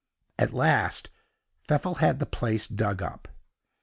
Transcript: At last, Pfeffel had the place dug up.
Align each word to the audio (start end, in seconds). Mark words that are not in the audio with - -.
At 0.39 0.51
last, 0.51 1.11
Pfeffel 1.69 1.93
had 1.99 2.17
the 2.17 2.25
place 2.25 2.65
dug 2.65 3.03
up. 3.03 3.27